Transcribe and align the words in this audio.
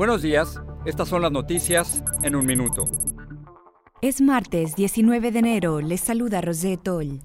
Buenos 0.00 0.22
días, 0.22 0.58
estas 0.86 1.08
son 1.10 1.20
las 1.20 1.30
noticias 1.30 2.02
en 2.22 2.34
un 2.34 2.46
minuto. 2.46 2.86
Es 4.00 4.22
martes 4.22 4.74
19 4.74 5.30
de 5.30 5.38
enero, 5.40 5.82
les 5.82 6.00
saluda 6.00 6.40
Rosette 6.40 6.82
Toll. 6.82 7.20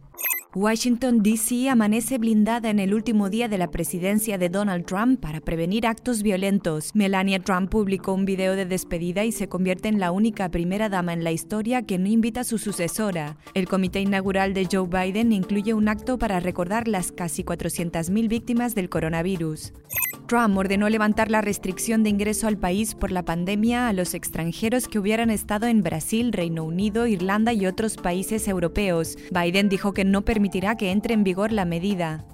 Washington, 0.54 1.24
D.C. 1.24 1.70
amanece 1.70 2.18
blindada 2.18 2.70
en 2.70 2.80
el 2.80 2.94
último 2.94 3.30
día 3.30 3.48
de 3.48 3.58
la 3.58 3.72
presidencia 3.72 4.38
de 4.38 4.50
Donald 4.50 4.86
Trump 4.86 5.22
para 5.22 5.40
prevenir 5.40 5.88
actos 5.88 6.22
violentos. 6.22 6.92
Melania 6.96 7.40
Trump 7.40 7.70
publicó 7.70 8.12
un 8.12 8.26
video 8.26 8.58
de 8.58 8.66
despedida 8.66 9.24
y 9.24 9.32
se 9.32 9.48
convierte 9.48 9.88
en 9.88 10.02
la 10.02 10.12
única 10.12 10.52
primera 10.52 10.90
dama 10.90 11.14
en 11.14 11.24
la 11.24 11.32
historia 11.32 11.84
que 11.84 11.98
no 11.98 12.10
invita 12.10 12.42
a 12.42 12.44
su 12.44 12.58
sucesora. 12.58 13.38
El 13.54 13.70
comité 13.70 14.02
inaugural 14.02 14.54
de 14.54 14.68
Joe 14.70 14.90
Biden 14.90 15.32
incluye 15.32 15.74
un 15.74 15.88
acto 15.88 16.18
para 16.18 16.42
recordar 16.42 16.90
las 16.90 17.14
casi 17.14 17.42
400.000 17.46 18.28
víctimas 18.28 18.76
del 18.76 18.90
coronavirus. 18.90 19.72
Trump 20.28 20.58
ordenó 20.58 20.90
levantar 20.90 21.30
la 21.30 21.42
restricción 21.42 22.04
de 22.04 22.10
ingreso 22.10 22.48
al 22.48 22.58
país 22.58 22.96
por 22.96 23.12
la 23.12 23.24
pandemia 23.24 23.88
a 23.88 23.94
los 23.94 24.14
extranjeros 24.14 24.88
que 24.88 25.00
hubieran 25.00 25.30
estado 25.30 25.68
en 25.68 25.84
Brasil, 25.84 26.34
Reino 26.34 26.64
Unido, 26.64 27.08
Irlanda 27.08 27.54
y 27.54 27.66
otros 27.66 27.98
países 27.98 28.48
europeos. 28.48 29.18
Biden 29.32 29.70
dijo 29.70 29.94
que 29.94 30.06
no 30.06 30.24
permitirá 30.24 30.76
que 30.76 30.92
entre 30.92 31.14
en 31.14 31.24
vigor 31.24 31.52
la 31.52 31.66
medida. 31.66 32.26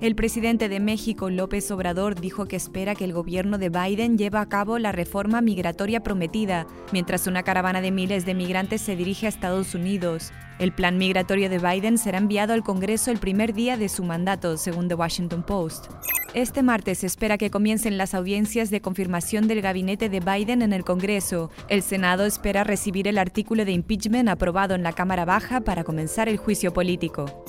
El 0.00 0.14
presidente 0.14 0.68
de 0.68 0.78
México, 0.78 1.28
López 1.28 1.68
Obrador, 1.72 2.20
dijo 2.20 2.46
que 2.46 2.54
espera 2.54 2.94
que 2.94 3.04
el 3.04 3.12
gobierno 3.12 3.58
de 3.58 3.68
Biden 3.68 4.16
lleve 4.16 4.38
a 4.38 4.46
cabo 4.46 4.78
la 4.78 4.92
reforma 4.92 5.40
migratoria 5.40 6.04
prometida, 6.04 6.68
mientras 6.92 7.26
una 7.26 7.42
caravana 7.42 7.80
de 7.80 7.90
miles 7.90 8.24
de 8.24 8.34
migrantes 8.34 8.80
se 8.80 8.94
dirige 8.94 9.26
a 9.26 9.28
Estados 9.28 9.74
Unidos. 9.74 10.30
El 10.60 10.72
plan 10.72 10.98
migratorio 10.98 11.50
de 11.50 11.58
Biden 11.58 11.98
será 11.98 12.18
enviado 12.18 12.52
al 12.52 12.62
Congreso 12.62 13.10
el 13.10 13.18
primer 13.18 13.54
día 13.54 13.76
de 13.76 13.88
su 13.88 14.04
mandato, 14.04 14.56
según 14.56 14.86
The 14.86 14.94
Washington 14.94 15.42
Post. 15.42 15.86
Este 16.32 16.62
martes 16.62 16.98
se 16.98 17.06
espera 17.08 17.36
que 17.36 17.50
comiencen 17.50 17.98
las 17.98 18.14
audiencias 18.14 18.70
de 18.70 18.80
confirmación 18.80 19.48
del 19.48 19.62
gabinete 19.62 20.08
de 20.08 20.20
Biden 20.20 20.62
en 20.62 20.72
el 20.72 20.84
Congreso. 20.84 21.50
El 21.68 21.82
Senado 21.82 22.24
espera 22.24 22.62
recibir 22.62 23.08
el 23.08 23.18
artículo 23.18 23.64
de 23.64 23.72
impeachment 23.72 24.28
aprobado 24.28 24.76
en 24.76 24.84
la 24.84 24.92
Cámara 24.92 25.24
Baja 25.24 25.62
para 25.62 25.82
comenzar 25.82 26.28
el 26.28 26.36
juicio 26.36 26.72
político. 26.72 27.44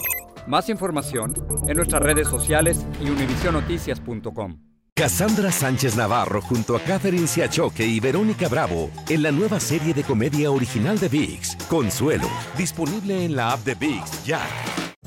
Más 0.47 0.69
información 0.69 1.33
en 1.67 1.77
nuestras 1.77 2.01
redes 2.01 2.27
sociales 2.27 2.85
y 3.01 3.09
univisionoticias.com. 3.09 4.59
Cassandra 4.95 5.49
Sánchez 5.49 5.95
Navarro 5.95 6.41
junto 6.41 6.75
a 6.75 6.81
Catherine 6.81 7.25
Siachoque 7.25 7.85
y 7.85 8.01
Verónica 8.01 8.49
Bravo 8.49 8.89
en 9.07 9.23
la 9.23 9.31
nueva 9.31 9.59
serie 9.61 9.93
de 9.93 10.03
comedia 10.03 10.51
original 10.51 10.99
de 10.99 11.07
VIX, 11.07 11.55
Consuelo, 11.69 12.27
disponible 12.57 13.23
en 13.23 13.33
la 13.33 13.53
app 13.53 13.63
de 13.63 13.75
VIX 13.75 14.25
ya. 14.25 14.41